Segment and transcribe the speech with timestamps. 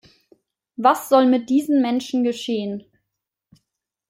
[0.77, 2.87] Was soll mit diesen Menschen geschehen?